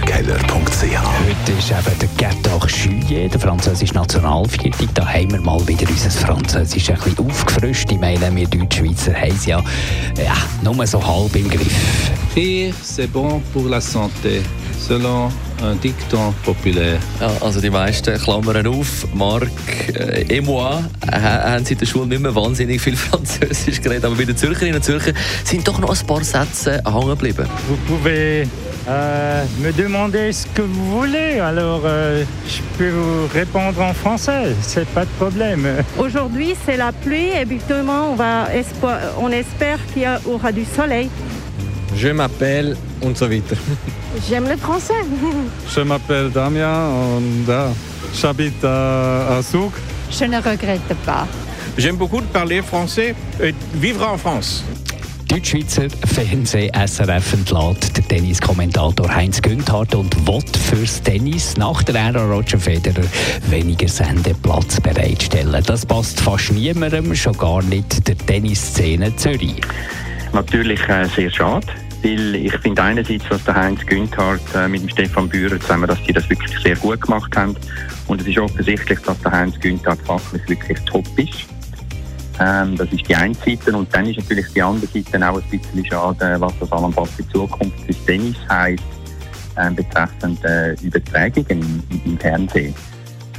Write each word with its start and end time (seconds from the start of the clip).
AlexanderKeller.ch 0.00 0.82
Heute 1.26 1.52
ist 1.52 1.70
eben 1.70 1.98
der 1.98 2.08
Gerdach 2.16 2.68
Juillet, 2.68 3.32
der 3.32 3.40
französische 3.40 3.94
Nationalviertag. 3.94 4.88
Da 4.94 5.06
haben 5.06 5.32
wir 5.32 5.40
mal 5.40 5.66
wieder 5.66 5.88
unser 5.88 6.10
Französisch 6.10 6.90
ein 6.90 6.96
bisschen 6.96 7.26
aufgefrischt. 7.26 7.90
Ich 7.92 7.98
meine, 7.98 8.34
wir 8.34 8.46
Deutschschweizer 8.48 9.14
haben 9.14 9.34
es 9.34 9.46
ja, 9.46 9.62
ja 10.16 10.34
nur 10.62 10.86
so 10.86 11.04
halb 11.04 11.34
im 11.36 11.48
Griff. 11.48 11.74
Rire, 12.36 12.72
c'est 12.82 13.08
bon 13.08 13.42
pour 13.52 13.68
la 13.68 13.80
santé, 13.80 14.42
selon 14.86 15.30
un 15.62 15.74
dicton 15.82 16.32
populaire. 16.44 16.98
Ja, 17.20 17.30
also 17.42 17.60
die 17.60 17.70
meisten 17.70 18.18
klammern 18.18 18.66
auf. 18.66 19.06
Marc 19.14 19.50
äh, 19.94 20.22
et 20.38 20.44
moi 20.44 20.82
äh, 21.06 21.20
haben 21.20 21.64
sie 21.64 21.74
in 21.74 21.78
der 21.78 21.86
Schule 21.86 22.06
nicht 22.06 22.22
mehr 22.22 22.34
wahnsinnig 22.34 22.80
viel 22.80 22.96
Französisch 23.08 23.80
geredet, 23.80 24.04
aber 24.04 24.14
bei 24.16 24.24
den 24.24 24.36
Zürcherinnen 24.36 24.76
und 24.76 24.84
Zürcher 24.84 25.12
sind 25.44 25.66
doch 25.68 25.78
noch 25.78 25.90
ein 25.98 26.06
paar 26.06 26.24
Sätze 26.24 26.82
hängen 26.86 27.08
geblieben. 27.08 27.46
Vous 27.68 27.76
pouvez 27.86 28.46
euh, 28.88 29.44
me 29.62 29.70
demander 29.72 30.32
ce 30.32 30.46
que 30.54 30.62
vous 30.62 30.98
voulez, 31.00 31.38
alors 31.40 31.82
euh, 31.84 32.24
je 32.48 32.60
peux 32.78 32.90
vous 32.90 33.26
répondre 33.34 33.80
en 33.82 33.92
français, 33.92 34.54
c'est 34.62 34.88
pas 34.88 35.04
de 35.04 35.10
problème. 35.18 35.66
Aujourd'hui, 35.98 36.54
c'est 36.64 36.76
la 36.78 36.92
pluie. 36.92 37.30
Évidemment, 37.38 38.12
on, 38.12 38.14
va 38.16 38.48
espo- 38.54 38.98
on 39.20 39.30
espère 39.30 39.78
qu'il 39.92 40.02
y 40.02 40.06
aura 40.26 40.52
du 40.52 40.64
soleil. 40.64 41.10
Je 41.96 42.08
m'appelle 42.12 42.76
und 43.02 43.16
so 43.16 43.26
weiter. 43.28 43.56
J'aime 44.28 44.48
le 44.48 44.56
français. 44.56 44.94
Je 45.74 45.80
m'appelle 45.80 46.30
Damien 46.30 46.88
und 47.16 47.48
äh, 47.48 47.72
j'habite 48.14 48.64
à, 48.64 49.36
à 49.38 49.42
Zug. 49.42 49.72
Je 50.10 50.24
ne 50.24 50.36
regrette 50.36 50.94
pas. 51.04 51.26
J'aime 51.76 51.96
beaucoup 51.96 52.20
parler 52.32 52.62
français 52.62 53.14
et 53.42 53.54
vivre 53.74 54.06
en 54.08 54.18
France. 54.18 54.64
Deutschschweizer 55.30 55.88
Fernsehen 56.06 56.72
SRF 56.74 57.34
entlädt 57.34 57.96
der 57.96 58.08
Tenniskommentator 58.08 59.08
Heinz 59.14 59.40
Günthardt 59.40 59.94
und 59.94 60.26
will 60.26 60.42
fürs 60.58 61.00
Tennis 61.02 61.56
nach 61.56 61.84
der 61.84 61.94
Ära 61.94 62.24
Roger 62.24 62.58
Federer 62.58 63.04
weniger 63.48 63.86
Sendeplatz 63.86 64.80
bereitstellen. 64.80 65.62
Das 65.64 65.86
passt 65.86 66.20
fast 66.20 66.50
niemandem, 66.52 67.14
schon 67.14 67.38
gar 67.38 67.62
nicht 67.62 68.08
der 68.08 68.18
Tennisszene 68.18 69.14
Zürich. 69.14 69.60
Natürlich 70.32 70.80
äh, 70.88 71.06
sehr 71.14 71.30
schade, 71.30 71.66
weil 72.02 72.34
ich 72.36 72.56
finde 72.58 72.82
einerseits, 72.82 73.24
was 73.28 73.44
der 73.44 73.54
Heinz 73.54 73.84
Günthardt 73.84 74.40
äh, 74.54 74.68
mit 74.68 74.82
dem 74.82 74.88
Stefan 74.88 75.28
Bührer 75.28 75.60
zusammen, 75.60 75.86
dass 75.86 76.02
die 76.02 76.12
das 76.12 76.28
wirklich 76.30 76.58
sehr 76.60 76.76
gut 76.76 77.00
gemacht 77.00 77.36
haben 77.36 77.56
und 78.06 78.20
es 78.20 78.26
ist 78.26 78.38
offensichtlich, 78.38 78.98
dass 79.00 79.20
der 79.20 79.32
Heinz 79.32 79.58
Günthardt 79.60 80.00
fachlich 80.02 80.48
wirklich 80.48 80.78
top 80.86 81.06
ist. 81.16 81.46
Ähm, 82.40 82.76
das 82.76 82.90
ist 82.90 83.06
die 83.08 83.14
eine 83.14 83.34
Seite 83.34 83.76
und 83.76 83.94
dann 83.94 84.06
ist 84.06 84.18
natürlich 84.18 84.46
die 84.54 84.62
andere 84.62 84.90
Seite 84.92 85.30
auch 85.30 85.36
ein 85.36 85.50
bisschen 85.50 85.84
schade, 85.84 86.36
was 86.38 86.52
das 86.58 86.72
allenfalls 86.72 87.10
für 87.10 87.22
die 87.22 87.28
Zukunft 87.30 87.88
des 87.88 88.04
Tennis 88.06 88.36
heisst, 88.48 88.82
ähm, 89.58 89.76
betreffend 89.76 90.42
äh, 90.44 90.72
Übertragungen 90.82 91.82
im, 91.90 92.00
im 92.04 92.18
Fernsehen. 92.18 92.74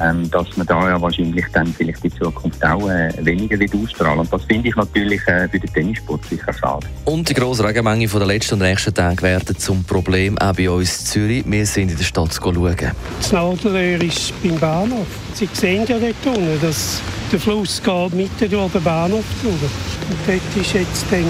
Ähm, 0.01 0.29
dass 0.31 0.57
man 0.57 0.65
da 0.65 0.89
ja 0.89 1.01
wahrscheinlich 1.01 1.45
dann 1.53 1.67
vielleicht 1.67 2.03
in 2.03 2.11
Zukunft 2.11 2.63
auch 2.65 2.89
äh, 2.89 3.11
weniger 3.19 3.59
wird 3.59 3.73
ausstrahlen. 3.75 4.19
Und 4.19 4.33
das 4.33 4.43
finde 4.45 4.69
ich 4.69 4.75
natürlich 4.75 5.21
äh, 5.27 5.47
für 5.47 5.59
den 5.59 5.73
Tennissport 5.73 6.25
sicher 6.25 6.53
schade. 6.53 6.87
Und 7.05 7.29
die 7.29 7.33
grosse 7.33 7.63
Regenmenge 7.63 8.07
von 8.07 8.19
der 8.19 8.27
letzten 8.27 8.55
und 8.55 8.61
nächsten 8.61 8.93
Tage 8.93 9.21
werden 9.21 9.57
zum 9.57 9.83
Problem 9.83 10.37
auch 10.39 10.55
bei 10.55 10.69
uns 10.69 11.01
in 11.01 11.05
Zürich. 11.05 11.43
Wir 11.45 11.65
sind 11.65 11.91
in 11.91 11.97
der 11.97 12.03
Stadt 12.03 12.33
zu 12.33 12.41
schauen. 12.41 12.77
Das 13.19 13.31
Nadelöhr 13.31 14.01
ist 14.01 14.33
beim 14.41 14.57
Bahnhof. 14.59 15.07
Sie 15.33 15.47
sehen 15.53 15.85
ja 15.87 15.99
dort 15.99 16.37
unten, 16.37 16.61
dass 16.61 17.01
der 17.31 17.39
Fluss 17.39 17.81
geht 17.83 18.13
mitten 18.13 18.49
durch 18.49 18.71
den 18.71 18.83
Bahnhof 18.83 19.25
durch. 19.43 19.53
Und 19.53 20.19
dort 20.25 20.65
ist 20.65 20.73
jetzt 20.73 21.05
dann 21.11 21.25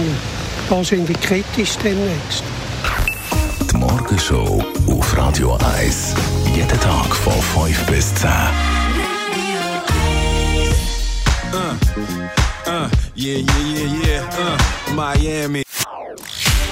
wahrscheinlich 0.70 1.20
kritisch 1.20 1.78
demnächst. 1.84 2.44
Die 3.72 3.78
Morgenshow 3.78 4.64
Radio 5.22 5.56
1. 5.78 6.16
Jeden 6.56 6.80
Tag 6.80 7.16
von 7.16 7.34
5 7.34 7.86
bis 7.86 8.14
10. 8.16 8.30
Yeah, 13.16 13.38
yeah, 13.38 13.44
yeah, 13.46 14.04
yeah. 14.04 14.24
Uh, 14.40 14.94
Miami. 14.94 15.62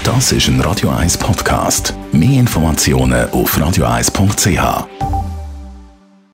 Das 0.04 0.32
ist 0.32 0.48
ein 0.48 0.60
Radio 0.62 0.90
1 0.90 1.20
Podcast. 1.20 1.94
Mehr 2.12 2.40
Informationen 2.40 3.30
auf 3.30 3.56
radio1.ch. 3.56 5.09